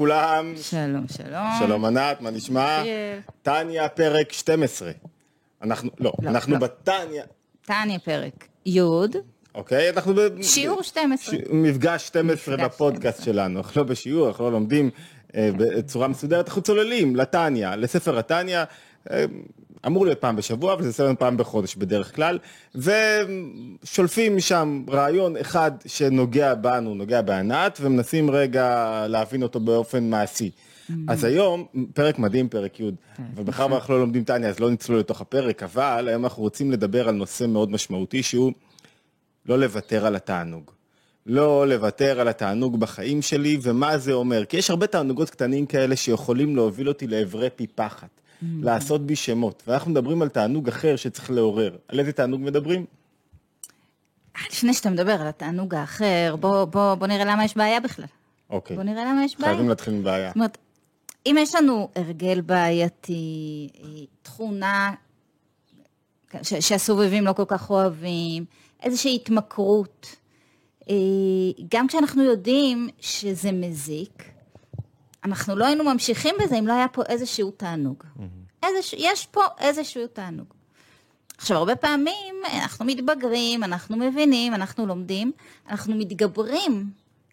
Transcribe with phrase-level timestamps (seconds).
[0.00, 0.52] לכולם.
[0.62, 1.46] שלום, שלום.
[1.58, 2.82] שלום ענת, מה נשמע?
[3.42, 4.90] טניה, פרק 12.
[5.62, 6.58] אנחנו, לא, לא, אנחנו לא.
[6.58, 7.24] בטניה,
[7.66, 8.80] טניה פרק י',
[9.54, 9.90] אוקיי?
[9.90, 10.18] אנחנו ב...
[10.42, 11.34] שיעור 12.
[11.34, 13.24] ש- מפגש 12 מפגש בפודקאסט 12.
[13.24, 14.90] שלנו, אנחנו לא בשיעור, אנחנו לא לומדים
[15.34, 18.64] אה, בצורה מסודרת, אנחנו צוללים לטניה, לספר הטניה,
[19.10, 19.24] אה,
[19.86, 22.38] אמור להיות פעם בשבוע, וזה ספר פעם בחודש בדרך כלל,
[22.74, 30.50] ושולפים משם רעיון אחד שנוגע בנו, נוגע בענת, ומנסים רגע להבין אותו באופן מעשי.
[31.08, 32.90] אז היום, פרק מדהים, פרק י',
[33.36, 37.08] ובכלל אנחנו לא לומדים טניה, אז לא נצלול לתוך הפרק, אבל היום אנחנו רוצים לדבר
[37.08, 38.52] על נושא מאוד משמעותי, שהוא
[39.46, 40.70] לא לוותר על התענוג.
[41.26, 44.44] לא לוותר על התענוג בחיים שלי, ומה זה אומר?
[44.44, 49.62] כי יש הרבה תענוגות קטנים כאלה שיכולים להוביל אותי לעברי פי פחת, לעשות בי שמות,
[49.66, 51.76] ואנחנו מדברים על תענוג אחר שצריך לעורר.
[51.88, 52.86] על איזה תענוג מדברים?
[54.52, 58.04] לפני שאתה מדבר על התענוג האחר, בוא, בוא, בוא נראה למה יש בעיה בכלל.
[58.50, 59.52] אוקיי, בוא נראה למה יש בעיה.
[59.52, 60.28] חייבים להתחיל עם בעיה.
[60.28, 60.58] זאת אומרת,
[61.26, 63.68] אם יש לנו הרגל בעייתי,
[64.22, 64.94] תכונה
[66.42, 68.44] ש- שהסובבים לא כל כך אוהבים,
[68.82, 70.16] איזושהי התמכרות,
[70.90, 70.94] אה,
[71.70, 74.29] גם כשאנחנו יודעים שזה מזיק,
[75.24, 78.04] אנחנו לא היינו ממשיכים בזה אם לא היה פה איזשהו תענוג.
[78.62, 80.46] איזשה, יש פה איזשהו תענוג.
[81.38, 85.32] עכשיו, הרבה פעמים אנחנו מתבגרים, אנחנו מבינים, אנחנו לומדים,
[85.70, 86.90] אנחנו מתגברים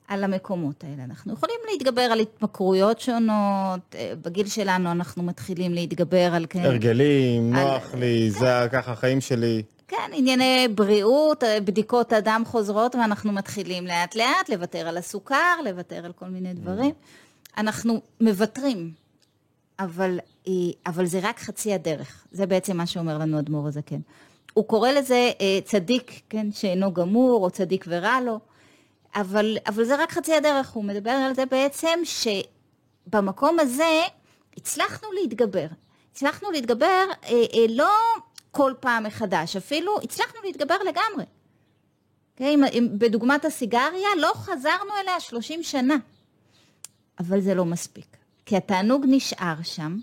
[0.08, 1.04] על המקומות האלה.
[1.04, 7.56] אנחנו יכולים להתגבר על התמכרויות שונות, אה, בגיל שלנו אנחנו מתחילים להתגבר על כן, הרגלים,
[7.56, 9.64] על- נוח לי, זה ככה החיים שלי.
[9.88, 16.06] כן, ענייני בריאות, אה, בדיקות הדם חוזרות, ואנחנו מתחילים לאט לאט לוותר על הסוכר, לוותר
[16.06, 16.92] על כל מיני דברים.
[17.58, 18.94] אנחנו מוותרים,
[19.80, 20.54] אבל, אה,
[20.86, 22.26] אבל זה רק חצי הדרך.
[22.32, 24.00] זה בעצם מה שאומר לנו אדמו"ר הזקן.
[24.54, 28.40] הוא קורא לזה אה, צדיק, כן, שאינו גמור, או צדיק ורע לו,
[29.16, 30.70] אבל, אבל זה רק חצי הדרך.
[30.70, 34.02] הוא מדבר על זה בעצם שבמקום הזה
[34.58, 35.68] הצלחנו להתגבר.
[36.12, 37.92] הצלחנו להתגבר אה, אה, לא
[38.52, 41.26] כל פעם מחדש, אפילו הצלחנו להתגבר לגמרי.
[42.38, 45.96] Okay, אם, אם, בדוגמת הסיגריה, לא חזרנו אליה 30 שנה.
[47.20, 48.18] אבל זה לא מספיק.
[48.46, 49.98] כי התענוג נשאר שם,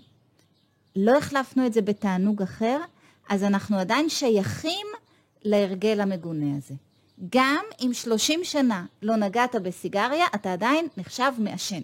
[0.95, 2.77] לא החלפנו את זה בתענוג אחר,
[3.29, 4.87] אז אנחנו עדיין שייכים
[5.43, 6.73] להרגל המגונה הזה.
[7.31, 11.81] גם אם 30 שנה לא נגעת בסיגריה, אתה עדיין נחשב מעשן.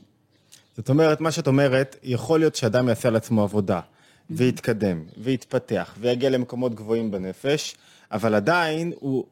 [0.78, 3.80] זאת אומרת, מה שאת אומרת, יכול להיות שאדם יעשה על עצמו עבודה,
[4.30, 7.75] ויתקדם, ויתפתח, ויגיע למקומות גבוהים בנפש,
[8.12, 9.25] אבל עדיין הוא,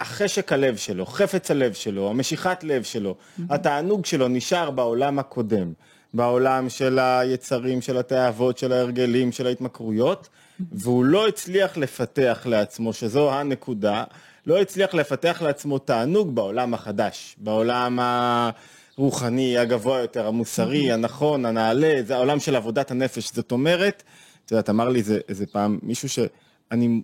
[0.00, 3.16] החשק הלב שלו, חפץ הלב שלו, המשיכת לב שלו,
[3.50, 5.72] התענוג שלו נשאר בעולם הקודם,
[6.14, 10.28] בעולם של היצרים, של התאוות, של ההרגלים, של ההתמכרויות,
[10.72, 14.04] והוא לא הצליח לפתח לעצמו, שזו הנקודה,
[14.46, 17.98] לא הצליח לפתח לעצמו תענוג בעולם החדש, בעולם
[18.98, 23.32] הרוחני, הגבוה יותר, המוסרי, הנכון, הנעלה, זה העולם של עבודת הנפש.
[23.32, 24.02] זאת אומרת,
[24.44, 27.00] את יודעת, אמר לי איזה, איזה פעם מישהו שאני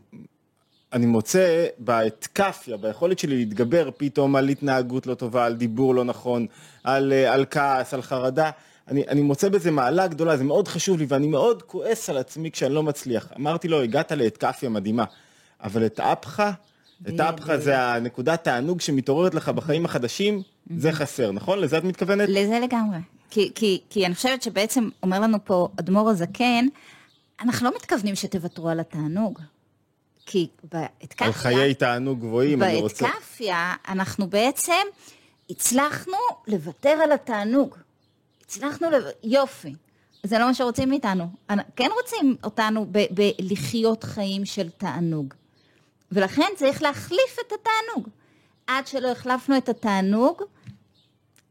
[0.93, 6.47] אני מוצא באתקפיה, ביכולת שלי להתגבר פתאום על התנהגות לא טובה, על דיבור לא נכון,
[6.85, 8.51] על, אה, על כעס, על חרדה.
[8.89, 12.51] אני, אני מוצא בזה מעלה גדולה, זה מאוד חשוב לי, ואני מאוד כועס על עצמי
[12.51, 13.29] כשאני לא מצליח.
[13.37, 15.05] אמרתי לו, הגעת לאתקפיה מדהימה,
[15.63, 16.43] אבל את אפך,
[17.09, 20.43] את אפך זה הנקודת תענוג שמתעוררת לך בחיים החדשים,
[20.77, 21.59] זה חסר, נכון?
[21.59, 22.29] לזה את מתכוונת?
[22.29, 22.99] לזה לגמרי.
[23.31, 26.67] כי, כי, כי אני חושבת שבעצם אומר לנו פה אדמו"ר הזקן,
[27.41, 29.39] אנחנו לא מתכוונים שתוותרו על התענוג.
[30.27, 31.27] כי באתקפיה...
[31.27, 33.07] על חיי תענוג גבוהים, אני רוצה...
[33.07, 34.83] באתקפיה אנחנו בעצם
[35.51, 36.17] הצלחנו
[36.47, 37.77] לוותר על התענוג.
[38.45, 39.05] הצלחנו, לב...
[39.25, 39.75] יופי.
[40.23, 41.25] זה לא מה שרוצים מאיתנו.
[41.77, 45.35] כן רוצים אותנו בלחיות חיים של תענוג.
[46.13, 48.09] ולכן צריך להחליף את התענוג.
[48.67, 50.43] עד שלא החלפנו את התענוג,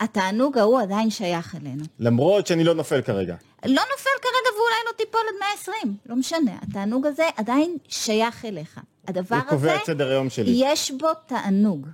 [0.02, 1.84] התענוג ההוא עדיין שייך אלינו.
[2.00, 3.36] למרות שאני לא נופל כרגע.
[3.66, 5.36] לא נופל כרגע ואולי לא תיפול עד
[5.76, 6.52] 120, לא משנה.
[6.62, 8.80] התענוג הזה עדיין שייך אליך.
[9.08, 10.52] הדבר הוא הזה, קובע את סדר היום שלי.
[10.56, 11.88] יש בו תענוג.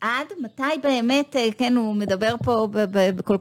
[0.00, 2.68] עד מתי באמת, אה, כן, הוא מדבר פה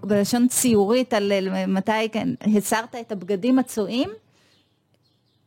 [0.03, 4.09] בלשון ציורית על אה, מתי, כן, הסרת את הבגדים הצועים,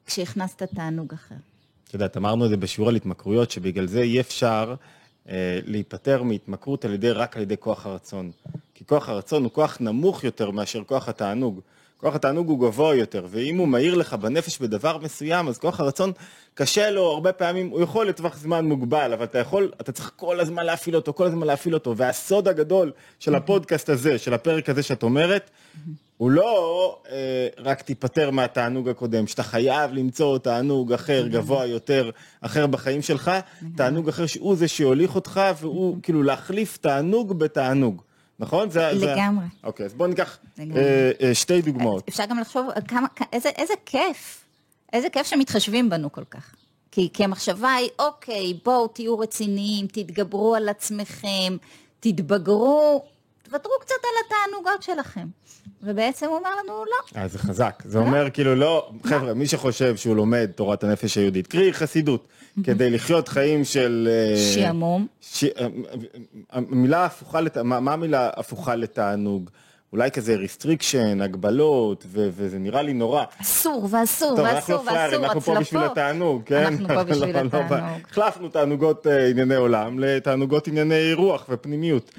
[0.07, 1.35] כשהכנסת תענוג אחר.
[1.89, 4.75] את יודעת, אמרנו את זה בשיעור על התמכרויות, שבגלל זה אי אפשר
[5.67, 8.31] להיפטר מהתמכרות על ידי, רק על ידי כוח הרצון.
[8.75, 11.61] כי כוח הרצון הוא כוח נמוך יותר מאשר כוח התענוג.
[12.03, 16.13] כוח התענוג הוא גבוה יותר, ואם הוא מאיר לך בנפש בדבר מסוים, אז כוח הרצון
[16.55, 20.41] קשה לו הרבה פעמים, הוא יכול לטווח זמן מוגבל, אבל אתה יכול, אתה צריך כל
[20.41, 24.83] הזמן להפעיל אותו, כל הזמן להפעיל אותו, והסוד הגדול של הפודקאסט הזה, של הפרק הזה
[24.83, 25.51] שאת אומרת,
[26.23, 32.11] הוא לא אה, רק תיפטר מהתענוג הקודם, שאתה חייב למצוא תענוג אחר, גבוה יותר,
[32.41, 33.31] אחר בחיים שלך,
[33.77, 38.03] תענוג אחר שהוא זה שיוליך אותך, והוא כאילו להחליף תענוג בתענוג.
[38.39, 38.71] נכון?
[38.71, 39.45] זה, לגמרי.
[39.45, 39.67] זה...
[39.67, 40.39] אוקיי, אז בואו ניקח.
[40.61, 42.09] אה, אה, שתי דוגמאות.
[42.09, 44.45] אפשר גם לחשוב כמה, איזה, איזה כיף,
[44.93, 46.55] איזה כיף שמתחשבים בנו כל כך.
[46.91, 51.57] כי, כי המחשבה היא, אוקיי, בואו תהיו רציניים, תתגברו על עצמכם,
[52.01, 53.05] תתבגרו,
[53.43, 55.27] תוותרו קצת על התענוגות שלכם.
[55.83, 57.21] ובעצם הוא אומר לנו, לא.
[57.21, 57.83] אה, זה חזק.
[57.87, 62.29] זה אומר כאילו לא, חבר'ה, מי שחושב שהוא לומד תורת הנפש היהודית, קרי חסידות,
[62.65, 64.09] כדי לחיות חיים של...
[64.11, 65.07] אה, שעמום.
[65.21, 65.45] ש...
[65.45, 65.67] אה,
[66.51, 67.41] המילה הפוכה.
[67.65, 69.51] מה, המילה הפוכה לתענוג?
[69.93, 72.29] אולי כזה restriction, הגבלות, ו...
[72.33, 73.25] וזה נראה לי נורא.
[73.41, 75.99] אסור ואסור טוב, אנחנו ואסור לא פראיירים, ואסור, אנחנו פה בשביל הצלפות.
[75.99, 76.65] התענוג, כן?
[76.65, 78.01] אנחנו פה בשביל לא, לא, לא, התענוג.
[78.11, 82.15] החלפנו תענוגות אה, ענייני עולם לתענוגות ענייני רוח ופנימיות.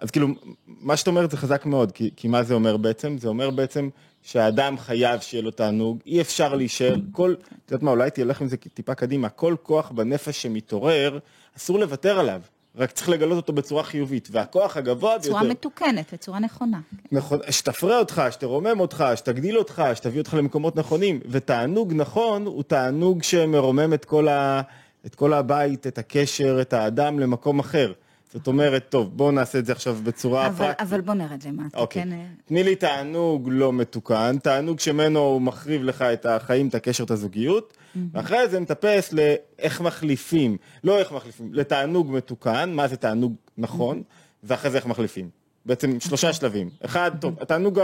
[0.00, 0.28] אז כאילו,
[0.66, 3.18] מה שאת אומרת זה חזק מאוד, כי, כי מה זה אומר בעצם?
[3.18, 3.88] זה אומר בעצם
[4.22, 8.48] שהאדם חייב שיהיה לו תענוג, אי אפשר להישאר, כל, את יודעת מה, אולי תלך עם
[8.48, 11.18] זה טיפה קדימה, כל כוח בנפש שמתעורר,
[11.56, 12.40] אסור לוותר עליו,
[12.76, 15.28] רק צריך לגלות אותו בצורה חיובית, והכוח הגבוה ביותר...
[15.28, 16.80] בצורה מתוקנת, בצורה נכונה.
[17.12, 23.22] נכון, שתפרה אותך, שתרומם אותך, שתגדיל אותך, שתביא אותך למקומות נכונים, ותענוג נכון הוא תענוג
[23.22, 24.60] שמרומם את כל, ה,
[25.06, 27.92] את כל הבית, את הקשר, את האדם למקום אחר.
[28.32, 30.80] זאת אומרת, טוב, בואו נעשה את זה עכשיו בצורה אבל, פרקטית.
[30.80, 32.02] אבל בוא נרד למטה, אוקיי.
[32.02, 32.08] כן?
[32.44, 37.10] תני לי תענוג לא מתוקן, תענוג שממנו הוא מחריב לך את החיים, את הקשר, את
[37.10, 37.76] הזוגיות,
[38.12, 44.02] ואחרי זה נטפס לאיך מחליפים, לא איך מחליפים, לתענוג מתוקן, מה זה תענוג נכון,
[44.44, 45.28] ואחרי זה איך מחליפים.
[45.66, 46.70] בעצם שלושה שלבים.
[46.84, 47.80] אחד, טוב, התענוג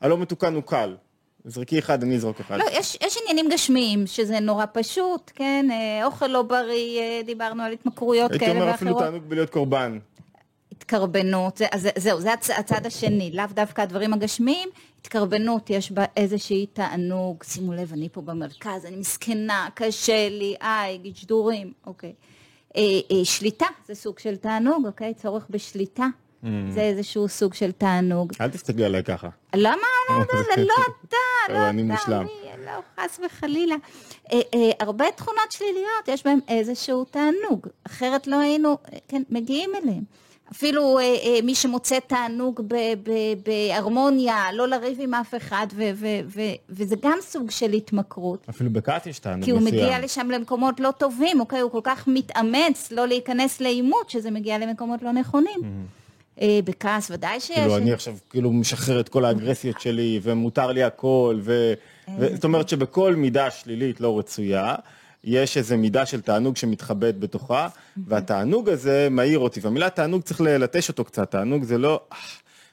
[0.00, 0.94] הלא מתוקן הוא קל.
[1.48, 2.58] זרקי אחד, אני אזרוק אחד.
[2.58, 5.66] לא, יש, יש עניינים גשמיים, שזה נורא פשוט, כן?
[5.70, 9.04] אה, אוכל לא בריא, אה, דיברנו על התמכרויות הייתי כאלה אומר אפילו ואחרות.
[9.12, 9.98] תענוג בלהיות קורבן.
[10.72, 14.68] התקרבנות, זה, אז זה- זהו, זה הצ, הצד השני, לאו דווקא הדברים הגשמיים,
[15.00, 20.98] התקרבנות, יש בה איזושהי תענוג, שימו לב, אני פה במרכז, אני מסכנה, קשה לי, איי,
[20.98, 22.12] גידשדורים, אוקיי.
[22.76, 25.14] אה, אה, שליטה, זה סוג של תענוג, אוקיי?
[25.14, 26.06] צורך בשליטה,
[26.70, 28.32] זה איזשהו סוג של תענוג.
[28.40, 29.28] אל תסתכלי עליי ככה.
[29.54, 29.76] למה?
[30.10, 30.24] לא, לא,
[30.64, 30.74] לא
[31.08, 31.16] אתה,
[31.52, 32.20] לא אני אתה, מושלם.
[32.20, 33.74] אני, לא, חס וחלילה.
[34.32, 38.76] אה, אה, הרבה תכונות שליליות, יש בהן איזשהו תענוג, אחרת לא היינו,
[39.08, 40.02] כן, מגיעים אליהם.
[40.52, 42.60] אפילו אה, אה, מי שמוצא תענוג
[43.44, 46.40] בהרמוניה, לא לריב עם אף אחד, ו- ו- ו-
[46.70, 48.46] וזה גם סוג של התמכרות.
[48.50, 49.74] אפילו בכעס יש תענוג כי הוא מסוים.
[49.84, 51.60] מגיע לשם למקומות לא טובים, אוקיי?
[51.60, 55.60] הוא כל כך מתאמץ לא להיכנס לעימות, שזה מגיע למקומות לא נכונים.
[55.64, 55.68] אה,
[56.44, 57.56] בכעס ודאי שיש.
[57.56, 61.72] כאילו אני עכשיו כאילו משחרר את כל האגרסיות שלי ומותר לי הכל ו...
[62.18, 62.34] ו...
[62.34, 64.74] זאת אומרת שבכל מידה שלילית לא רצויה
[65.24, 67.68] יש איזה מידה של תענוג שמתחבאת בתוכה
[68.06, 72.18] והתענוג הזה מעיר אותי והמילה תענוג צריך ללטש אותו קצת תענוג זה לא אה,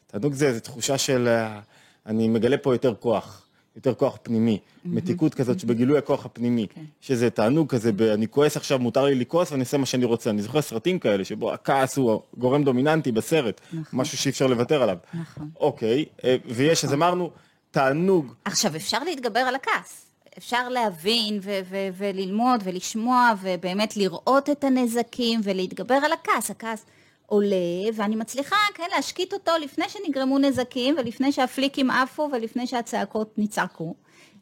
[0.07, 1.59] תענוג זה איזו תחושה של אה,
[2.05, 3.42] אני מגלה פה יותר כוח.
[3.75, 6.67] יותר כוח פנימי, מתיקות כזאת שבגילוי הכוח הפנימי,
[7.01, 10.29] שזה תענוג כזה, ב- אני כועס עכשיו, מותר לי לכעוס ואני אעשה מה שאני רוצה.
[10.29, 13.61] אני זוכר סרטים כאלה שבו הכעס הוא גורם דומיננטי בסרט,
[13.93, 14.97] משהו שאי אפשר לוותר עליו.
[15.13, 15.49] נכון.
[15.59, 17.29] אוקיי, אה, ויש, אז אמרנו,
[17.71, 20.05] תענוג, עכשיו, אפשר להתגבר על הכעס.
[20.37, 26.51] אפשר להבין ו- ו- וללמוד ולשמוע ובאמת לראות את הנזקים ולהתגבר על הכעס.
[26.51, 26.85] הכעס
[27.25, 27.55] עולה,
[27.95, 33.95] ואני מצליחה, כן, להשקיט אותו לפני שנגרמו נזקים ולפני שהפליקים עפו ולפני שהצעקות נצעקו.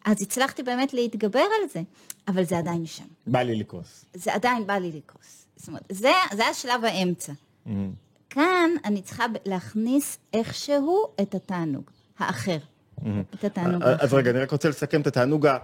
[0.06, 1.81] אז הצלחתי באמת להתגבר על זה,
[2.28, 3.04] אבל זה עדיין שם.
[3.28, 4.06] בא לי לכעוס.
[4.13, 5.45] זה עדיין בא לי לכעוס.
[5.56, 7.33] זאת אומרת, זה, זה השלב האמצע.
[8.30, 11.83] כאן אני צריכה להכניס איכשהו את התענוג
[12.19, 12.57] האחר.
[13.35, 14.06] את התענוג האחר.
[14.06, 15.57] אז רגע, אני רק רוצה לסכם את התענוג ה...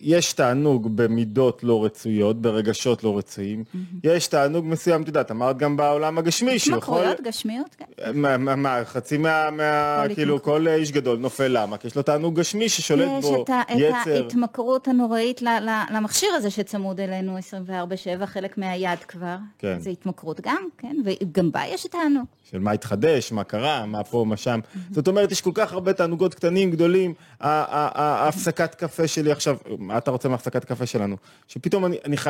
[0.00, 3.64] יש תענוג במידות לא רצויות, ברגשות לא רצויים.
[4.04, 6.94] יש תענוג מסוים, את יודעת, אמרת גם בעולם הגשמי, שהוא יכול...
[6.98, 7.84] התמכרויות גשמיות, כן.
[8.14, 10.42] מה, מה, חצי מה, מה כאילו.
[10.42, 11.76] כל איש גדול נופל, למה?
[11.76, 14.22] כי יש לו תענוג גשמי ששולט יש בו, את, ה- את יצר.
[14.24, 15.42] ההתמכרות הנוראית
[15.90, 19.36] למכשיר הזה שצמוד אלינו 24/7, חלק מהיד כבר.
[19.58, 19.80] כן.
[19.80, 22.24] זה התמכרות גם, כן, וגם בה יש תענוג.
[22.50, 24.60] של מה התחדש, מה קרה, מה פה, מה שם.
[24.90, 27.14] זאת אומרת, יש כל כך הרבה תענוגות קטנים, גדולים.
[27.40, 31.16] ההפסקת קפה שלי עכשיו, מה אתה רוצה מהפסקת קפה שלנו?
[31.48, 32.26] שפתאום אני, אני ח...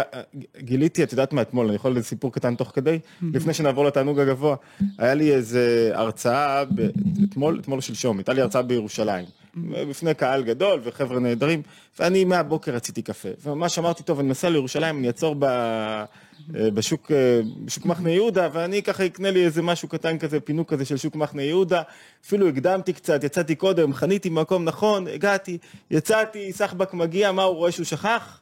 [0.58, 2.98] גיליתי, את יודעת מה, אתמול, אני יכול איזה סיפור קטן תוך כדי?
[3.22, 4.56] לפני שנעבור לתענוג הגבוה.
[4.98, 6.88] היה לי איזה הרצאה, ב...
[7.30, 9.24] אתמול, אתמול שלשום, הייתה לי הרצאה בירושלים.
[9.70, 11.62] בפני קהל גדול וחבר'ה נהדרים,
[11.98, 13.28] ואני מהבוקר רציתי קפה.
[13.44, 15.46] וממש אמרתי, טוב, אני נוסע לירושלים, אני אעצור ב...
[16.56, 20.70] אה, בשוק, אה, בשוק מחנה יהודה, ואני ככה אקנה לי איזה משהו קטן כזה, פינוק
[20.70, 21.82] כזה של שוק מחנה יהודה.
[22.24, 25.58] אפילו הקדמתי קצת, יצאתי קודם, חניתי במקום נכון, הגעתי,
[25.90, 28.40] יצאתי, סחבק מגיע, מה הוא רואה שהוא שכח?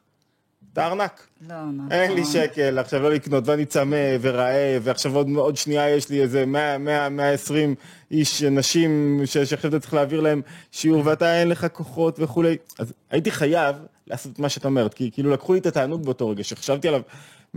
[0.77, 1.27] את הארנק.
[1.49, 1.93] לא, נכון.
[1.93, 6.23] אין לי שקל עכשיו לא לקנות, ואני צמא ורעב, ועכשיו עוד, עוד שנייה יש לי
[6.23, 7.75] איזה 100, 100, 120
[8.11, 12.57] איש, נשים, שעכשיו אתה צריך להעביר להם שיעור, ואתה אין לך כוחות וכולי.
[12.79, 13.77] אז הייתי חייב
[14.07, 17.01] לעשות את מה שאת אומרת, כי כאילו לקחו לי את התענוג באותו רגע, שחשבתי עליו,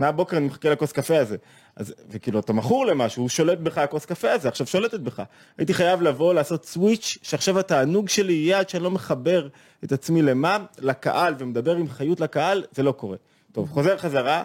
[0.00, 1.36] מהבוקר אני מחכה לכוס קפה הזה.
[1.76, 5.22] אז, וכאילו, אתה מכור למשהו, הוא שולט בך, הכוס קפה הזה, עכשיו שולטת בך.
[5.58, 9.48] הייתי חייב לבוא, לעשות סוויץ', שעכשיו התענוג שלי יהיה עד שאני לא מחבר
[9.84, 10.58] את עצמי למה?
[10.78, 13.16] לקהל, ומדבר עם חיות לקהל, זה לא קורה.
[13.52, 14.42] טוב, חוזר חזרה,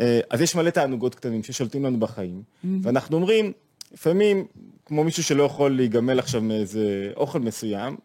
[0.00, 2.42] אה, אז יש מלא תענוגות קטנים ששולטים לנו בחיים,
[2.82, 3.52] ואנחנו אומרים,
[3.92, 4.46] לפעמים,
[4.86, 6.84] כמו מישהו שלא יכול להיגמל עכשיו מאיזה
[7.16, 7.96] אוכל מסוים,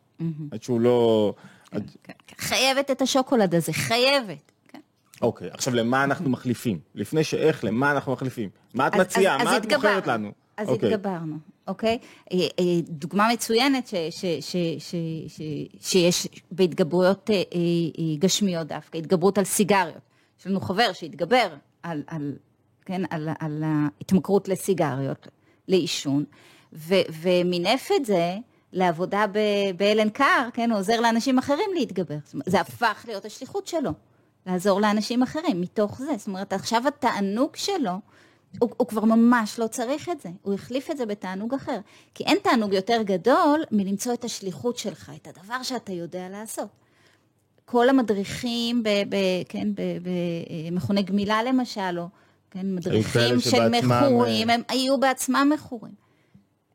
[0.51, 1.33] עד שהוא לא...
[1.71, 2.35] עד- כן, כן.
[2.37, 4.51] חייבת את השוקולד הזה, חייבת.
[5.21, 6.79] אוקיי, עכשיו למה אנחנו מחליפים?
[6.95, 8.49] לפני שאיך, למה אנחנו מחליפים?
[8.73, 9.35] מה את אז- מציעה?
[9.37, 10.13] אז- מה אז את מוכרת התגברנו.
[10.13, 10.31] לנו?
[10.57, 10.93] אז אוקיי.
[10.93, 11.35] התגברנו,
[11.67, 11.97] אוקיי?
[12.33, 14.95] אה, אה, דוגמה מצוינת ש- ש- ש- ש-
[15.27, 15.41] ש-
[15.91, 17.35] שיש בהתגברויות אה,
[18.19, 19.97] גשמיות דווקא, התגברות על סיגריות.
[20.39, 21.47] יש לנו חבר שהתגבר
[21.83, 22.33] על, על,
[22.85, 25.27] כן, על, על ההתמכרות לסיגריות,
[25.67, 26.23] לעישון,
[26.73, 28.37] ו- ומינף את זה
[28.73, 29.25] לעבודה
[29.77, 32.15] באלן קאר, כן, הוא עוזר לאנשים אחרים להתגבר.
[32.45, 33.91] זה הפך להיות השליחות שלו,
[34.45, 36.17] לעזור לאנשים אחרים מתוך זה.
[36.17, 37.91] זאת אומרת, עכשיו התענוג שלו,
[38.59, 41.79] הוא, הוא כבר ממש לא צריך את זה, הוא החליף את זה בתענוג אחר.
[42.13, 46.69] כי אין תענוג יותר גדול מלמצוא את השליחות שלך, את הדבר שאתה יודע לעשות.
[47.65, 49.15] כל המדריכים, ב, ב,
[49.49, 52.07] כן, במכוני גמילה למשל, או
[52.51, 55.93] כן, מדריכים של שבעצמם, מכורים, אה, הם היו בעצמם מכורים.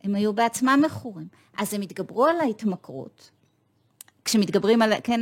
[0.04, 1.26] הם היו בעצמם מכורים.
[1.56, 3.30] אז הם התגברו על ההתמכרות.
[4.24, 5.20] כשמתגברים על, כן,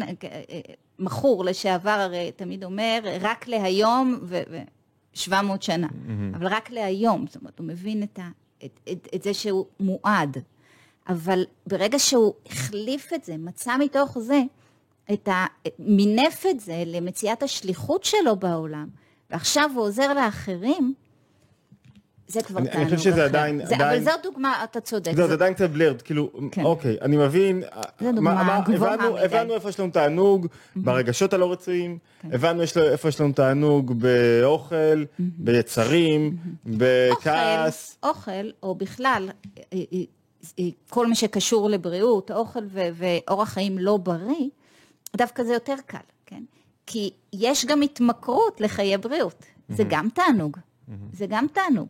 [1.03, 5.89] מכור לשעבר הרי תמיד אומר, רק להיום ו-700 שנה,
[6.35, 8.29] אבל רק להיום, זאת אומרת, הוא מבין את, ה,
[8.65, 10.39] את, את, את זה שהוא מועד.
[11.09, 14.43] אבל ברגע שהוא החליף את זה, מצא מתוך זה,
[15.13, 15.47] את ה...
[15.79, 18.89] מינף את זה למציאת השליחות שלו בעולם,
[19.31, 20.95] ועכשיו הוא עוזר לאחרים,
[22.33, 23.25] זה כבר אני- אני תענוג חושב שזה אחר.
[23.25, 25.09] עדיין- זה, עדיין- אבל זו דוגמה, אתה צודק.
[25.09, 26.63] לא, זו- זה עדיין קצת בלרד, כאילו, כן.
[26.65, 27.63] אוקיי, אני מבין,
[28.01, 29.25] זה דוגמה מה- מה- גבוהה הבנו- מדי.
[29.25, 30.47] הבנו איפה יש לנו תענוג
[30.77, 36.37] ברגשות הלא רצויים, הבנו יש לו- איפה יש לנו תענוג באוכל, ביצרים,
[36.67, 37.99] בכעס.
[38.03, 39.63] אוכל, אוכל, או בכלל, אה,
[39.93, 39.99] אה,
[40.59, 44.49] אה, כל מה שקשור לבריאות, אוכל ואורח חיים לא בריא,
[45.17, 46.43] דווקא זה יותר קל, כן?
[46.87, 50.57] כי יש גם התמכרות לחיי בריאות, זה גם תענוג,
[51.13, 51.89] זה גם תענוג.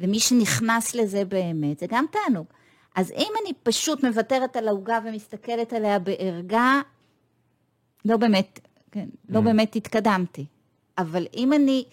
[0.00, 2.46] ומי שנכנס לזה באמת, זה גם תענוג.
[2.96, 6.80] אז אם אני פשוט מוותרת על העוגה ומסתכלת עליה בערגה,
[8.04, 8.60] לא באמת,
[8.92, 10.46] כן, לא באמת התקדמתי.
[10.98, 11.84] אבל אם אני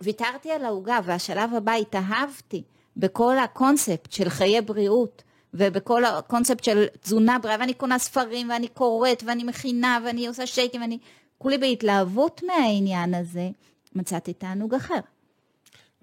[0.00, 2.62] ויתרתי על העוגה והשלב הבא התאהבתי
[2.96, 5.22] בכל הקונספט של חיי בריאות
[5.54, 10.80] ובכל הקונספט של תזונה בריאה ואני קונה ספרים ואני קוראת ואני מכינה ואני עושה שייקים
[10.80, 10.98] ואני
[11.38, 13.48] כולי בהתלהבות מהעניין הזה,
[13.94, 15.00] מצאתי תענוג אחר.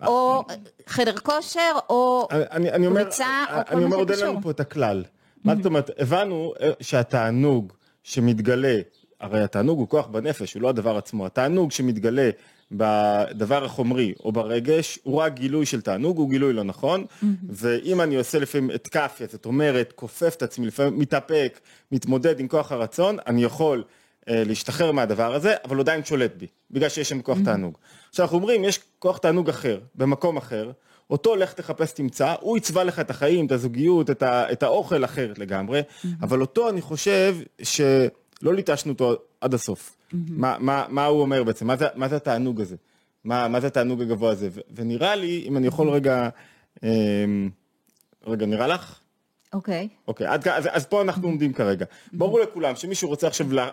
[0.06, 0.44] או
[0.88, 4.34] חדר כושר או אני, אני ריצה או כל אני מה אומר, עוד אין שקשור.
[4.34, 5.04] לנו פה את הכלל.
[5.44, 7.74] מה זאת אומרת, הבנו אה, שהתענוג
[8.04, 8.76] שמתגלה,
[9.20, 11.26] הרי התענוג הוא כוח בנפש, הוא לא הדבר עצמו.
[11.26, 12.30] התענוג שמתגלה
[12.72, 17.06] בדבר החומרי או ברגש, הוא רק גילוי של תענוג, הוא גילוי לא נכון.
[17.50, 21.60] ואם אני עושה לפעמים את כאפיה, זאת אומרת, כופף את עצמי, לפעמים מתאפק,
[21.92, 23.84] מתמודד עם כוח הרצון, אני יכול אה,
[24.28, 27.78] להשתחרר מהדבר הזה, אבל הוא עדיין שולט בי, בגלל שיש שם כוח תענוג.
[28.10, 30.72] עכשיו אנחנו אומרים, יש כוח תענוג אחר, במקום אחר,
[31.10, 35.06] אותו לך תחפש תמצא, הוא יצבע לך את החיים, את הזוגיות, את, ה, את האוכל
[35.06, 35.82] אחרת לגמרי,
[36.22, 39.98] אבל אותו אני חושב שלא ליטשנו אותו עד הסוף.
[40.14, 41.68] מה, מה, מה הוא אומר בעצם?
[41.68, 42.76] מה זה, מה זה התענוג הזה?
[43.24, 44.50] מה, מה זה התענוג הגבוה הזה?
[44.52, 46.30] ו, ונראה לי, אם אני יכול רגע,
[46.84, 46.90] אה,
[48.28, 49.00] רגע, נראה לך?
[49.54, 49.88] אוקיי.
[50.08, 51.86] אוקיי, עד כאן, אז, אז פה אנחנו עומדים כרגע.
[52.14, 53.70] ברור לכולם שמישהו רוצה עכשיו לה,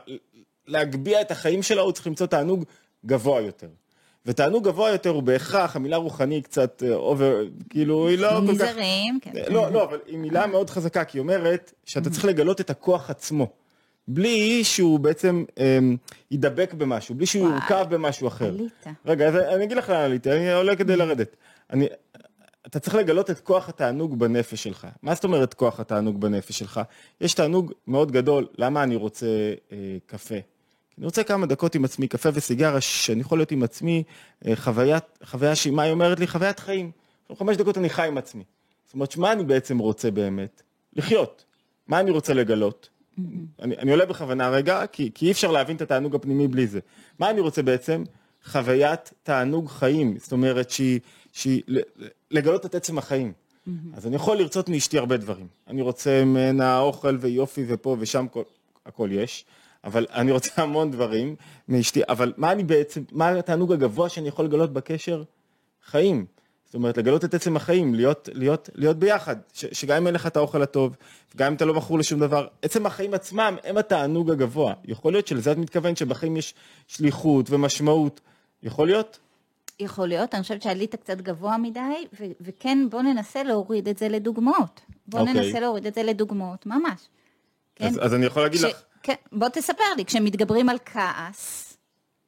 [0.66, 2.64] להגביה את החיים שלו, הוא צריך למצוא תענוג
[3.06, 3.68] גבוה יותר.
[4.26, 8.52] ותענוג גבוה יותר הוא בהכרח, המילה רוחני קצת אובר, כאילו היא לא כל כך...
[8.52, 9.32] נזהרים, כן.
[9.48, 13.10] לא, לא, אבל היא מילה מאוד חזקה, כי היא אומרת שאתה צריך לגלות את הכוח
[13.10, 13.48] עצמו.
[14.08, 15.96] בלי שהוא בעצם אמ,
[16.30, 18.48] ידבק במשהו, בלי שהוא יורכב במשהו אחר.
[18.48, 18.86] עלית.
[19.06, 21.36] רגע, אז אני אגיד לך לאן עליתי, אני עולה כדי לרדת.
[21.70, 21.86] אני,
[22.66, 24.86] אתה צריך לגלות את כוח התענוג בנפש שלך.
[25.02, 26.80] מה זאת אומרת כוח התענוג בנפש שלך?
[27.20, 29.26] יש תענוג מאוד גדול, למה אני רוצה
[29.72, 30.34] אה, קפה?
[30.98, 34.02] אני רוצה כמה דקות עם עצמי, קפה וסיגרה, שאני יכול להיות עם עצמי,
[34.46, 36.26] אה, חוויית, חוויה שהיא, מה היא אומרת לי?
[36.26, 36.90] חוויית חיים.
[37.38, 38.44] חמש דקות אני חי עם עצמי.
[38.84, 40.62] זאת אומרת, מה אני בעצם רוצה באמת?
[40.92, 41.44] לחיות.
[41.88, 42.88] מה אני רוצה לגלות?
[43.62, 46.80] אני, אני עולה בכוונה רגע, כי, כי אי אפשר להבין את התענוג הפנימי בלי זה.
[47.18, 48.04] מה אני רוצה בעצם?
[48.44, 51.00] חוויית תענוג חיים, זאת אומרת שהיא,
[51.32, 51.62] שהיא
[52.30, 53.32] לגלות את עצם החיים.
[53.94, 55.46] אז אני יכול לרצות מאשתי הרבה דברים.
[55.68, 58.42] אני רוצה ממנה אוכל ויופי ופה ושם, כל,
[58.86, 59.44] הכל יש,
[59.84, 61.36] אבל אני רוצה המון דברים
[61.68, 65.22] מאשתי, אבל מה אני בעצם, מה התענוג הגבוה שאני יכול לגלות בקשר?
[65.86, 66.26] חיים.
[66.64, 70.26] זאת אומרת, לגלות את עצם החיים, להיות, להיות, להיות ביחד, ש, שגם אם אין לך
[70.26, 70.96] את האוכל הטוב,
[71.36, 74.74] גם אם אתה לא מכור לשום דבר, עצם החיים עצמם הם התענוג הגבוה.
[74.84, 76.54] יכול להיות שלזה את מתכוונת שבחיים יש
[76.86, 78.20] שליחות ומשמעות,
[78.62, 79.18] יכול להיות?
[79.80, 81.80] יכול להיות, אני חושבת שעלית קצת גבוה מדי,
[82.20, 84.80] ו- וכן, בוא ננסה להוריד את זה לדוגמאות.
[85.06, 85.34] בוא אוקיי.
[85.34, 87.08] ננסה להוריד את זה לדוגמאות, ממש.
[87.76, 87.86] כן?
[87.86, 91.76] אז, אז אני יכול להגיד כש- לך כן, בוא תספר לי, כשמתגברים על כעס,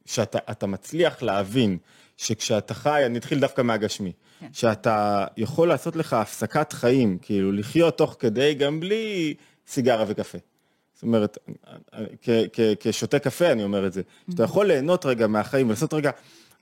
[0.05, 1.79] שאתה אתה מצליח להבין
[2.17, 4.49] שכשאתה חי, אני אתחיל דווקא מהגשמי, כן.
[4.53, 9.35] שאתה יכול לעשות לך הפסקת חיים, כאילו לחיות תוך כדי גם בלי
[9.69, 10.39] סיגריה וקפה.
[10.95, 11.39] זאת אומרת,
[12.23, 16.11] כ- כ- כשותה קפה אני אומר את זה, שאתה יכול ליהנות רגע מהחיים ולעשות רגע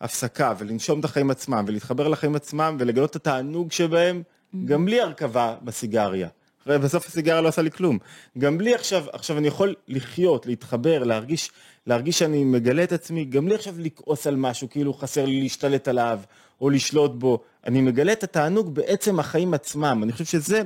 [0.00, 4.22] הפסקה ולנשום את החיים עצמם ולהתחבר לחיים עצמם ולגלות את התענוג שבהם,
[4.64, 6.28] גם בלי הרכבה בסיגריה.
[6.66, 7.98] בסוף הסיגריה לא עושה לי כלום.
[8.38, 11.50] גם בלי עכשיו, עכשיו אני יכול לחיות, להתחבר, להרגיש,
[11.86, 15.88] להרגיש שאני מגלה את עצמי, גם בלי עכשיו לכעוס על משהו, כאילו חסר לי להשתלט
[15.88, 16.20] עליו,
[16.60, 17.38] או לשלוט בו.
[17.66, 20.00] אני מגלה את התענוג בעצם החיים עצמם.
[20.02, 20.62] אני חושב שזה,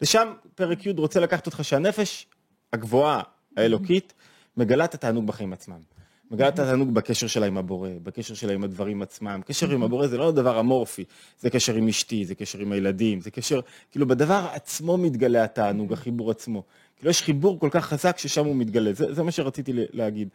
[0.00, 2.26] לשם פרק י' רוצה לקחת אותך שהנפש
[2.72, 3.22] הגבוהה,
[3.56, 4.12] האלוקית,
[4.56, 5.97] מגלה את התענוג בחיים עצמם.
[6.30, 9.40] מגלה את התענוג בקשר שלה עם הבורא, בקשר שלה עם הדברים עצמם.
[9.46, 11.04] קשר עם הבורא זה לא דבר אמורפי,
[11.40, 15.92] זה קשר עם אשתי, זה קשר עם הילדים, זה קשר, כאילו בדבר עצמו מתגלה התענוג,
[15.92, 16.62] החיבור עצמו.
[16.96, 20.28] כאילו יש חיבור כל כך חזק ששם הוא מתגלה, זה, זה מה שרציתי להגיד.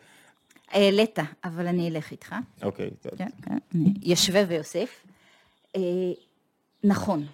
[0.72, 2.36] העלית, אבל אני אלך איתך.
[2.64, 3.12] אוקיי, טוב.
[3.18, 3.58] כן, כן,
[4.02, 5.06] ישווה ויוסף.
[5.76, 5.82] אה,
[6.84, 7.26] נכון,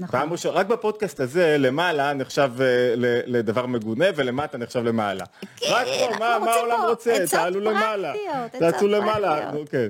[0.00, 0.20] נכון.
[0.20, 2.94] פעם ראשונה, רק בפודקאסט הזה, למעלה נחשב אה,
[3.26, 5.24] לדבר מגונה, ולמטה נחשב למעלה.
[5.68, 7.16] רק פה, מה- מה העולם רוצה?
[7.30, 8.12] תעלו למעלה.
[8.52, 9.50] עצות למעלה.
[9.52, 9.88] נו, כן.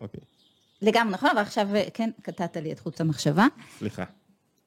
[0.00, 0.20] אוקיי,
[0.82, 3.46] לגמרי נכון, אבל עכשיו, אה, כן, קטעת לי את חוט המחשבה.
[3.78, 4.04] סליחה.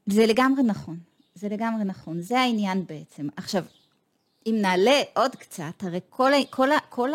[0.08, 0.98] זה לגמרי נכון,
[1.36, 3.28] זה לגמרי נכון, זה העניין בעצם.
[3.38, 3.64] עכשיו,
[4.48, 7.10] אם נעלה עוד קצת, הרי כל, כל, כל,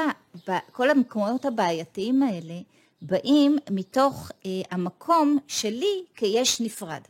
[0.48, 2.54] ב- כל המקומות הבעייתיים האלה
[3.02, 7.00] באים מתוך אה, המקום שלי כיש נפרד.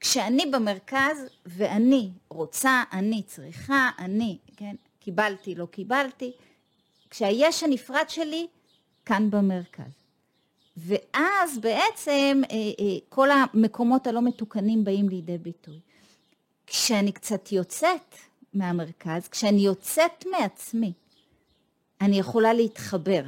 [0.00, 6.32] כשאני במרכז ואני רוצה, אני צריכה, אני, כן, קיבלתי, לא קיבלתי,
[7.10, 8.46] כשהיש הנפרד שלי
[9.04, 9.92] כאן במרכז.
[10.76, 15.80] ואז בעצם אה, אה, כל המקומות הלא מתוקנים באים לידי ביטוי.
[16.66, 18.14] כשאני קצת יוצאת
[18.54, 20.92] מהמרכז, כשאני יוצאת מעצמי,
[22.00, 23.22] אני יכולה להתחבר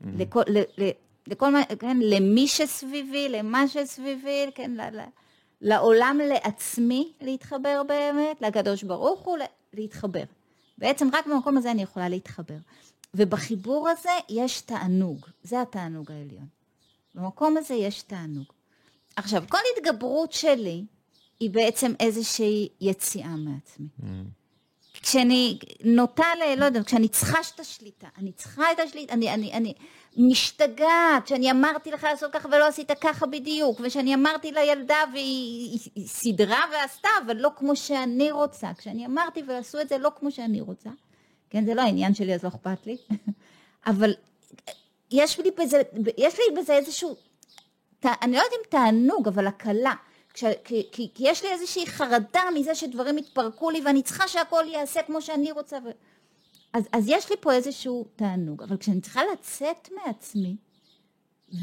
[0.00, 0.90] לכל, ל, ל,
[1.28, 5.00] לכל מה, כן, למי שסביבי, למה שסביבי, כן, ל, ל,
[5.60, 9.38] לעולם לעצמי להתחבר באמת, לקדוש ברוך הוא
[9.72, 10.24] להתחבר.
[10.78, 12.56] בעצם רק במקום הזה אני יכולה להתחבר.
[13.14, 16.46] ובחיבור הזה יש תענוג, זה התענוג העליון.
[17.14, 18.46] במקום הזה יש תענוג.
[19.16, 20.84] עכשיו, כל התגברות שלי
[21.40, 23.88] היא בעצם איזושהי יציאה מעצמי.
[25.02, 26.60] כשאני נוטה ל...
[26.60, 29.74] לא יודעת, כשאני צריכה את השליטה, אני צריכה את השליטה, אני, אני, אני
[30.16, 35.80] משתגעת, שאני אמרתי לך לעשות ככה ולא עשית ככה בדיוק, ושאני אמרתי לילדה והיא היא,
[35.94, 38.68] היא סידרה ועשתה, אבל לא כמו שאני רוצה.
[38.78, 40.90] כשאני אמרתי ועשו את זה לא כמו שאני רוצה,
[41.50, 42.96] כן, זה לא העניין שלי, אז לא אכפת לי,
[43.86, 44.14] אבל
[45.10, 45.82] יש לי בזה,
[46.18, 47.16] יש לי בזה איזשהו,
[48.00, 49.94] ת- אני לא יודעת אם תענוג, אבל הקלה.
[50.34, 54.64] כש, כי, כי, כי יש לי איזושהי חרדה מזה שדברים יתפרקו לי ואני צריכה שהכל
[54.68, 55.76] ייעשה כמו שאני רוצה.
[55.84, 55.88] ו...
[56.72, 60.56] אז, אז יש לי פה איזשהו תענוג, אבל כשאני צריכה לצאת מעצמי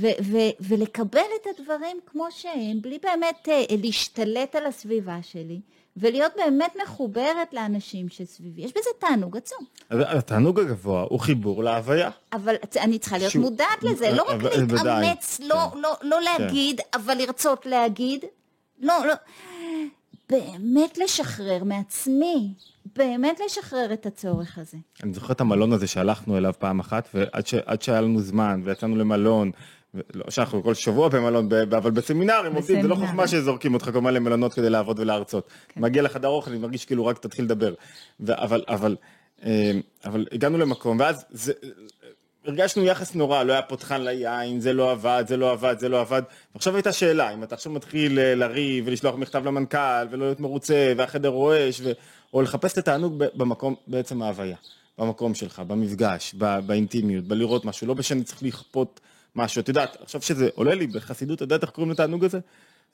[0.02, 5.60] ו, ו, ולקבל את הדברים כמו שהם, בלי באמת אה, להשתלט על הסביבה שלי,
[5.98, 9.66] ולהיות באמת מחוברת לאנשים שסביבי, יש בזה תענוג עצום.
[9.90, 12.10] התענוג הגבוה הוא חיבור להוויה.
[12.34, 15.78] אבל אני צריכה להיות שהוא- מודעת לזה, לא רק אבל- ודאי, להתאמץ, לא, כן.
[15.80, 18.26] לא, לא להגיד, אבל לרצות להגיד.
[18.82, 19.14] לא, לא.
[20.30, 22.54] באמת לשחרר מעצמי,
[22.96, 24.78] באמת לשחרר את הצורך הזה.
[25.04, 28.96] אני זוכר את המלון הזה שהלכנו אליו פעם אחת, ועד ש- שהיה לנו זמן, ויצאנו
[28.96, 29.52] למלון,
[30.14, 32.96] לא שאנחנו כל שבוע במלון, אבל בסמינרים עובדים, זה לא.
[32.96, 35.48] חוכמה שזורקים אותך כל הזמן למלונות כדי לעבוד ולהרצות.
[35.78, 37.74] מגיע לחדר אוכל, אני מרגיש כאילו רק תתחיל לדבר.
[38.30, 38.96] אבל, אבל,
[39.46, 39.72] אה,
[40.06, 41.54] אבל הגענו למקום, ואז זה,
[42.46, 46.02] הרגשנו יחס נורא, לא היה פותחן ליין, זה לא עבד, זה לא עבד, זה לא
[46.02, 46.22] עבד.
[46.56, 50.94] ועכשיו הייתה שאלה, אם אתה עכשיו מתחיל אה, לריב ולשלוח מכתב למנכ"ל, ולא להיות מרוצה,
[50.98, 51.92] והחדר רועש, ו...
[52.34, 54.58] או לחפש את התענוג במקום, בעצם ההוויה,
[54.98, 59.00] במקום שלך, במפגש, ב- באינטימיות, בלראות משהו, לא שאני צריך לכפות
[59.36, 59.62] משהו.
[59.62, 62.40] את יודעת, עכשיו שזה עולה לי בחסידות, את יודעת איך קוראים לתענוג הזה?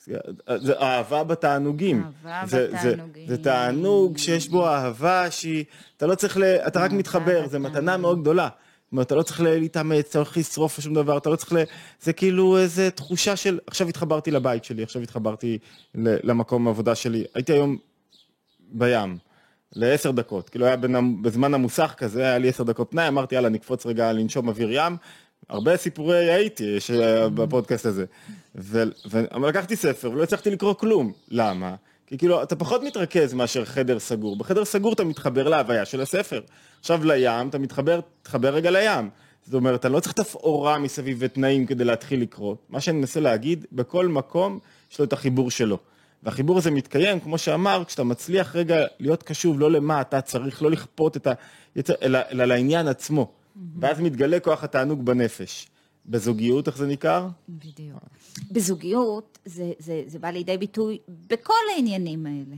[0.05, 0.17] זה,
[0.57, 2.03] זה אהבה בתענוגים.
[2.25, 3.27] אהבה זה, בתענוגים.
[3.27, 5.65] זה, זה תענוג שיש בו אהבה שהיא,
[5.97, 7.97] אתה לא צריך, ל, אתה רק מתחבר, זה מתנה.
[7.97, 8.49] מאוד גדולה.
[8.91, 11.57] אומרת, אתה לא צריך להתאמץ, אתה לא צריך לשרוף שום דבר, אתה לא צריך ל...
[12.01, 15.57] זה כאילו איזה תחושה של, עכשיו התחברתי לבית שלי, עכשיו התחברתי
[15.95, 17.23] למקום העבודה שלי.
[17.35, 17.77] הייתי היום
[18.71, 19.17] בים,
[19.75, 23.49] לעשר דקות, כאילו היה המ- בזמן המוסך כזה, היה לי עשר דקות פנאי, אמרתי יאללה
[23.49, 24.97] נקפוץ רגע לנשום אוויר ים,
[25.49, 26.77] הרבה סיפורי הייתי
[27.35, 28.05] בפודקאסט הזה.
[28.55, 31.11] ו- ו- לקחתי ספר ולא הצלחתי לקרוא כלום.
[31.29, 31.75] למה?
[32.11, 34.35] כי כאילו, אתה פחות מתרכז מאשר חדר סגור.
[34.35, 36.41] בחדר סגור אתה מתחבר להוויה של הספר.
[36.79, 39.09] עכשיו לים, אתה מתחבר, תחבר רגע לים.
[39.45, 42.55] זאת אומרת, אתה לא צריך תפאורה מסביב ותנאים כדי להתחיל לקרוא.
[42.69, 44.59] מה שאני מנסה להגיד, בכל מקום
[44.91, 45.77] יש לו את החיבור שלו.
[46.23, 50.71] והחיבור הזה מתקיים, כמו שאמר, כשאתה מצליח רגע להיות קשוב, לא למה אתה צריך, לא
[50.71, 51.27] לכפות את
[51.75, 53.31] היצר, אלא, אלא לעניין עצמו.
[53.31, 53.59] Mm-hmm.
[53.79, 55.67] ואז מתגלה כוח התענוג בנפש.
[56.11, 57.27] בזוגיות, איך זה ניכר?
[57.49, 58.03] בדיוק.
[58.51, 60.97] בזוגיות, זה, זה, זה בא לידי ביטוי
[61.27, 62.55] בכל העניינים האלה.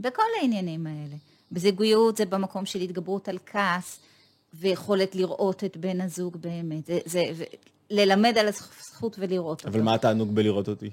[0.00, 1.16] בכל העניינים האלה.
[1.52, 4.00] בזוגיות זה במקום של התגברות על כעס,
[4.54, 6.86] ויכולת לראות את בן הזוג באמת.
[6.86, 7.42] זה, זה, ו...
[7.90, 9.68] ללמד על הזכות ולראות אותו.
[9.68, 10.90] אבל מה התענוג בלראות אותי?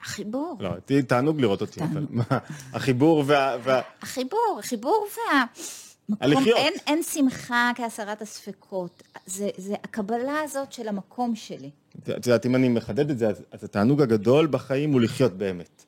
[0.00, 0.56] החיבור.
[0.60, 0.70] לא,
[1.06, 2.24] תענוג לראות אותי, אבל מה,
[2.72, 3.56] החיבור וה...
[3.62, 3.80] וה...
[4.02, 5.44] החיבור, החיבור וה...
[6.10, 11.70] מקום, אין, אין שמחה כהסרת הספקות, זה, זה הקבלה הזאת של המקום שלי.
[12.08, 15.84] את יודעת, אם אני מחדד את זה, אז, אז התענוג הגדול בחיים הוא לחיות באמת.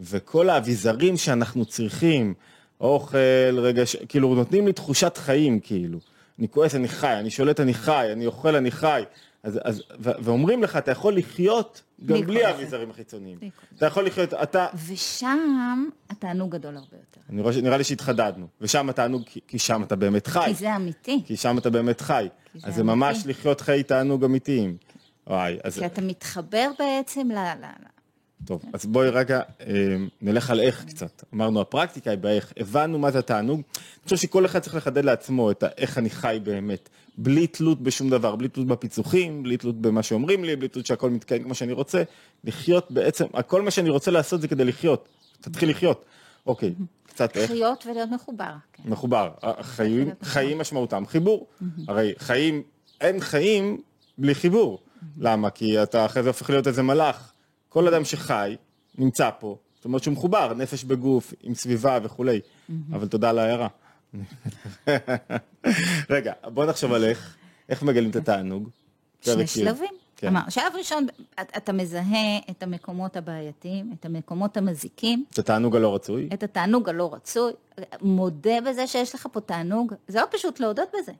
[0.00, 2.34] וכל האביזרים שאנחנו צריכים,
[2.80, 3.96] אוכל, רגע, ש...
[4.08, 5.98] כאילו נותנים לי תחושת חיים, כאילו.
[6.38, 9.02] אני כועס, אני חי, אני שולט, אני חי, אני אוכל, אני חי.
[9.44, 13.38] אז, אז, ו- ואומרים לך, אתה יכול לחיות גם בלי האביזרים החיצוניים.
[13.76, 14.66] אתה יכול לחיות, אתה...
[14.86, 17.20] ושם התענוג גדול הרבה יותר.
[17.30, 18.46] אני רואה, נראה לי שהתחדדנו.
[18.60, 20.44] ושם התענוג, כי, כי שם אתה באמת חי.
[20.46, 21.22] כי זה אמיתי.
[21.26, 22.28] כי שם אתה באמת חי.
[22.54, 24.76] אז זה, זה ממש לחיות חיי תענוג אמיתיים.
[25.26, 25.78] וואי, אז...
[25.78, 27.38] כי אתה מתחבר בעצם ל...
[27.38, 27.66] ל...
[28.46, 31.24] טוב, אז בואי רגע אה, נלך על איך קצת.
[31.34, 33.60] אמרנו, הפרקטיקה היא באיך, הבנו מה זה התענוג.
[33.76, 38.10] אני חושב שכל אחד צריך לחדד לעצמו את איך אני חי באמת, בלי תלות בשום
[38.10, 41.72] דבר, בלי תלות בפיצוחים, בלי תלות במה שאומרים לי, בלי תלות שהכל מתקיים כמו שאני
[41.72, 42.02] רוצה.
[42.44, 45.08] לחיות בעצם, כל מה שאני רוצה לעשות זה כדי לחיות.
[45.40, 46.04] תתחיל לחיות.
[46.46, 46.74] אוקיי,
[47.06, 47.50] קצת איך.
[47.50, 48.52] לחיות ולהיות מחובר.
[48.72, 48.82] כן.
[48.86, 49.30] מחובר.
[49.60, 51.46] חיים, חיים משמעותם חיבור.
[51.88, 52.62] הרי חיים,
[53.00, 53.80] אין חיים
[54.18, 54.78] בלי חיבור.
[55.18, 55.50] למה?
[55.50, 57.32] כי אתה אחרי זה הופך להיות איזה מלאך.
[57.68, 58.56] כל אדם שחי,
[58.98, 62.40] נמצא פה, זאת אומרת שהוא מחובר, נפש בגוף, עם סביבה וכולי,
[62.92, 63.68] אבל תודה על ההערה.
[66.10, 67.36] רגע, בוא נחשוב על איך,
[67.68, 68.68] איך מגלים את התענוג.
[69.20, 69.90] שני שלבים.
[70.16, 70.28] כן.
[70.28, 71.06] אמר, שלב ראשון,
[71.40, 75.24] אתה מזהה את המקומות הבעייתיים, את המקומות המזיקים.
[75.32, 76.28] את התענוג הלא רצוי.
[76.32, 77.52] את התענוג הלא רצוי.
[78.02, 81.12] מודה בזה שיש לך פה תענוג, זה לא פשוט להודות בזה.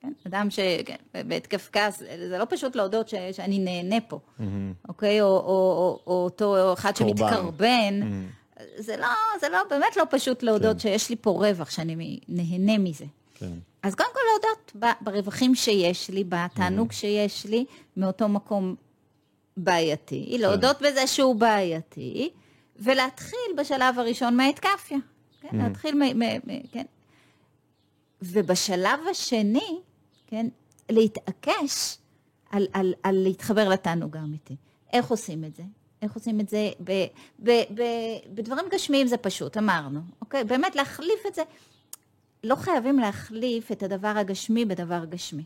[0.00, 0.12] כן?
[0.26, 1.98] אדם שבהתקף כן, כעס,
[2.28, 4.42] זה לא פשוט להודות ש, שאני נהנה פה, mm-hmm.
[4.88, 5.20] אוקיי?
[5.20, 8.00] או, או, או, או אותו אחד שמתקרבן.
[8.02, 8.37] Mm-hmm.
[8.76, 9.08] זה לא,
[9.40, 10.78] זה לא, באמת לא פשוט להודות כן.
[10.78, 13.04] שיש לי פה רווח, שאני נהנה מזה.
[13.34, 13.52] כן.
[13.82, 16.94] אז קודם כל להודות ברווחים שיש לי, בתענוג mm-hmm.
[16.94, 17.64] שיש לי,
[17.96, 18.74] מאותו מקום
[19.56, 20.40] בעייתי, כן.
[20.40, 22.30] להודות בזה שהוא בעייתי,
[22.76, 24.98] ולהתחיל בשלב הראשון מהאתקפיה.
[25.40, 25.62] כן, mm-hmm.
[25.62, 26.18] להתחיל מ...
[26.18, 26.84] מ, מ כן.
[28.22, 29.78] ובשלב השני,
[30.26, 30.46] כן,
[30.88, 31.98] להתעקש
[32.50, 34.56] על, על, על להתחבר לתענוג האמיתי.
[34.92, 35.62] איך עושים את זה?
[36.02, 36.70] איך עושים את זה?
[36.84, 37.06] ב,
[37.44, 37.82] ב, ב,
[38.34, 40.44] בדברים גשמיים זה פשוט, אמרנו, אוקיי?
[40.44, 41.42] באמת להחליף את זה.
[42.44, 45.42] לא חייבים להחליף את הדבר הגשמי בדבר גשמי.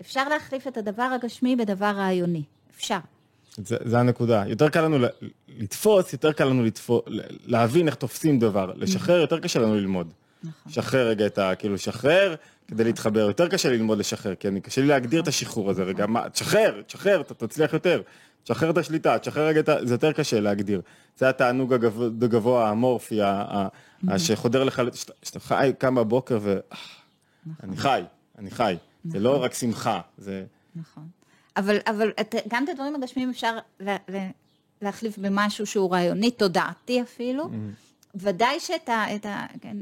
[0.00, 2.42] אפשר להחליף את הדבר הגשמי בדבר רעיוני,
[2.76, 2.98] אפשר.
[3.56, 4.44] זה, זה הנקודה.
[4.46, 5.06] יותר קל לנו
[5.48, 7.02] לתפוס, יותר קל לנו לתפוס,
[7.46, 8.72] להבין איך תופסים דבר.
[8.76, 10.12] לשחרר, יותר קשה לנו ללמוד.
[10.44, 10.72] נכון.
[10.72, 11.54] שחרר רגע את ה...
[11.54, 12.34] כאילו, שחרר
[12.68, 13.20] כדי להתחבר.
[13.20, 16.06] יותר קשה ללמוד לשחרר, כי אני, קשה לי להגדיר את השחרור הזה רגע.
[16.06, 18.02] מה, תשחרר, תשחרר, אתה תצליח יותר.
[18.44, 19.76] תשחרר את השליטה, תשחרר רגע את ה...
[19.82, 20.80] זה יותר קשה להגדיר.
[21.16, 21.74] זה התענוג
[22.22, 23.20] הגבוה, האמורפי,
[24.16, 24.82] שחודר לך,
[25.22, 26.58] שאתה חי, קם בבוקר ו...
[27.46, 27.68] נכון.
[27.68, 28.02] אני חי,
[28.38, 28.76] אני חי.
[29.04, 29.44] זה לא נכון.
[29.44, 30.44] רק שמחה, זה...
[30.76, 31.08] נכון.
[31.56, 33.96] אבל, אבל את, גם את הדברים הגשמיים אפשר לה,
[34.82, 37.44] להחליף במשהו שהוא רעיוני, תודעתי אפילו.
[37.44, 37.90] Mm-hmm.
[38.14, 39.76] ודאי שאת ה, את ה, כן,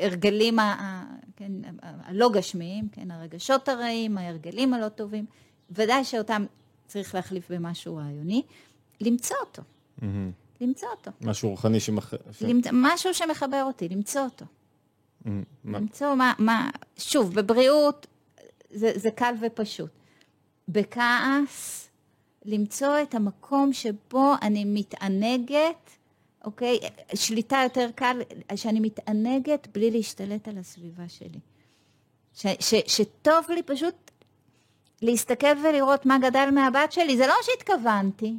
[0.00, 1.04] הרגלים ה,
[1.36, 5.26] כן, הלא גשמיים, כן, הרגשות הרעים, ההרגלים הלא טובים,
[5.70, 6.44] ודאי שאותם
[6.90, 8.42] צריך להחליף במשהו רעיוני,
[9.00, 9.62] למצוא אותו.
[10.00, 10.04] Mm-hmm.
[10.60, 11.10] למצוא אותו.
[11.20, 12.14] משהו רוחני שמח...
[12.40, 12.66] למצ...
[12.72, 14.44] משהו שמחבר אותי, למצוא אותו.
[14.44, 15.28] Mm-hmm.
[15.64, 18.06] למצוא מה, מה, שוב, בבריאות
[18.70, 19.90] זה, זה קל ופשוט.
[20.68, 21.88] בכעס,
[22.44, 25.90] למצוא את המקום שבו אני מתענגת
[26.44, 26.78] אוקיי?
[27.14, 28.22] שליטה יותר קל,
[28.56, 31.40] שאני מתענגת בלי להשתלט על הסביבה שלי.
[32.34, 34.10] ש, ש, שטוב לי פשוט
[35.02, 37.16] להסתכל ולראות מה גדל מהבת שלי.
[37.16, 38.34] זה לא מה שהתכוונתי,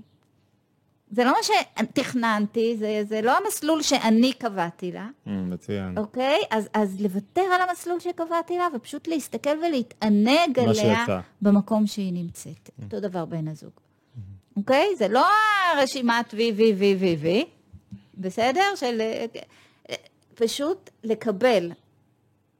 [1.12, 5.08] זה לא מה שתכננתי, זה, זה לא המסלול שאני קבעתי לה.
[5.26, 5.98] Mm, מצוין.
[5.98, 6.40] אוקיי?
[6.52, 11.20] אז, אז לוותר על המסלול שקבעתי לה, ופשוט להסתכל ולהתענג עליה שיצא.
[11.42, 12.70] במקום שהיא נמצאת.
[12.70, 12.84] Mm.
[12.84, 13.72] אותו דבר בן הזוג.
[13.72, 14.58] Mm-hmm.
[14.58, 14.96] אוקיי?
[14.98, 15.26] זה לא
[15.74, 17.46] הרשימת וי וי וי וי וי.
[18.18, 18.76] בסדר?
[18.76, 19.96] של אה,
[20.36, 21.72] פשוט לקבל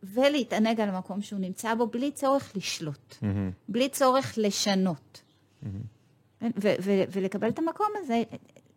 [0.04, 3.26] ולהתענג על המקום שהוא נמצא בו בלי צורך לשלוט, mm-hmm.
[3.70, 5.22] בלי צורך לשנות.
[5.64, 5.68] Mm-hmm.
[6.40, 8.24] כן, ו- ו- ולקבל את המקום הזה,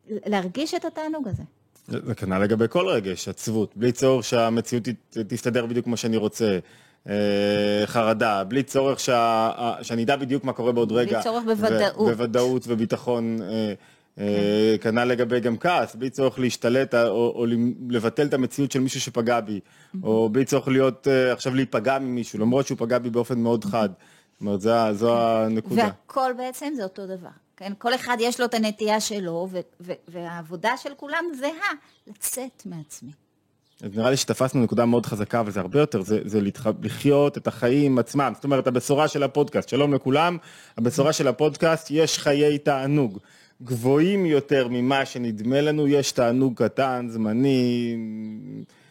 [0.09, 1.43] להרגיש את התענוג הזה.
[1.87, 6.59] זה כנ"ל לגבי כל רגש, עצבות, בלי צורך שהמציאות ת- תסתדר בדיוק כמו שאני רוצה.
[7.09, 7.15] אה,
[7.87, 9.51] חרדה, בלי צורך שה,
[9.83, 11.23] שאני אדע בדיוק מה קורה בעוד בלי רגע.
[11.23, 11.97] צורך בוודאות.
[12.09, 12.15] כן.
[12.17, 13.39] בוודאות וביטחון.
[14.19, 17.47] אה, כנ"ל לגבי גם כעס, בלי צורך להשתלט או, או
[17.89, 19.61] לבטל את המציאות של מישהו שפגע בי,
[20.03, 23.89] או בלי צורך להיות, אה, עכשיו להיפגע ממישהו, למרות שהוא פגע בי באופן מאוד חד.
[24.33, 25.83] זאת אומרת, זו, זו הנקודה.
[25.85, 27.29] והכל בעצם זה אותו דבר.
[27.57, 31.73] כן, כל אחד יש לו את הנטייה שלו, ו- ו- והעבודה של כולם זהה,
[32.07, 33.11] לצאת מעצמי.
[33.83, 36.67] אז נראה לי שתפסנו נקודה מאוד חזקה, אבל זה הרבה יותר, זה, זה להתח...
[36.83, 38.33] לחיות את החיים עצמם.
[38.35, 40.39] זאת אומרת, הבשורה של הפודקאסט, שלום לכולם,
[40.79, 43.19] הבשורה של הפודקאסט, יש חיי תענוג.
[43.65, 47.97] גבוהים יותר ממה שנדמה לנו, יש תענוג קטן, זמני,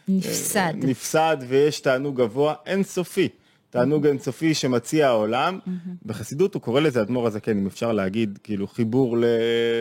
[0.08, 0.58] נפסד.
[0.60, 3.28] אה, נפסד, ויש תענוג גבוה, אינסופי.
[3.70, 5.58] תענוג אינסופי שמציע העולם.
[6.06, 9.24] בחסידות הוא קורא לזה, אדמו"ר הזקן, אם אפשר להגיד, כאילו חיבור ל...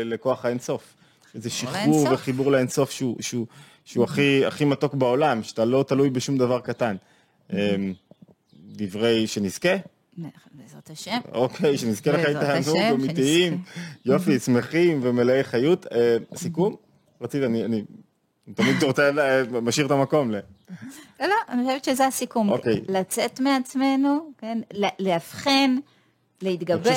[0.05, 0.95] לכוח האינסוף.
[1.35, 2.07] איזה שחרור.
[2.13, 3.45] וחיבור לאינסוף שהוא, שהוא,
[3.85, 6.95] שהוא הכי, הכי מתוק בעולם, שאתה לא תלוי בשום דבר קטן.
[7.53, 7.57] אמ,
[8.55, 9.75] דברי שנזכה?
[10.51, 11.17] בעזרת השם.
[11.31, 13.61] אוקיי, שנזכה בעזרת תענוג השם, אמיתיים,
[14.05, 15.85] יופי, שמחים ומלאי חיות.
[15.91, 16.75] אה, סיכום?
[17.21, 17.83] רציתי, אני, אני
[18.53, 20.35] תמיד רוצה, ל- משאיר את המקום ל...
[21.19, 22.49] לא, לא, אני חושבת שזה הסיכום.
[22.49, 22.81] אוקיי.
[22.89, 24.57] לצאת מעצמנו, כן,
[24.99, 25.75] לאבחן,
[26.43, 26.89] להתגבר,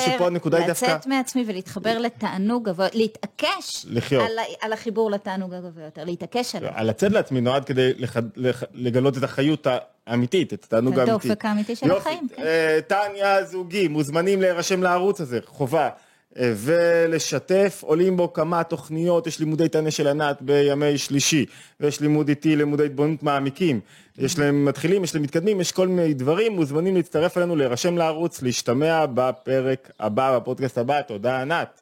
[0.67, 4.23] לצאת דווקא- מעצמי ולהתחבר לתענוג גבוה, להתעקש לחיות.
[4.23, 4.31] על,
[4.61, 6.69] על החיבור לתענוג הגבוה יותר, להתעקש עליו.
[6.75, 8.17] הלצאת לעצמי נועד כדי לח...
[8.35, 8.63] לח...
[8.73, 9.67] לגלות את החיות
[10.07, 11.27] האמיתית, את התענוג את האמיתי.
[11.27, 11.99] האופק האמיתי של יופי.
[11.99, 12.41] החיים, כן.
[12.43, 15.89] אה, טניה זוגי, מוזמנים להירשם לערוץ הזה, חובה.
[16.37, 21.45] ולשתף, עולים בו כמה תוכניות, יש לימודי טניה של ענת בימי שלישי,
[21.79, 23.79] ויש לימוד איתי, לימודי התבוננות מעמיקים.
[24.17, 28.41] יש להם מתחילים, יש להם מתקדמים, יש כל מיני דברים, מוזמנים להצטרף אלינו, להירשם לערוץ,
[28.41, 31.01] להשתמע בפרק הבא, בפודקאסט הבא.
[31.01, 31.81] תודה ענת.